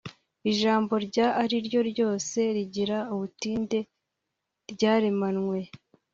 [0.51, 3.79] ijambo irya ari ryo ryose rigira ubutinde
[4.73, 5.59] ryaremanywe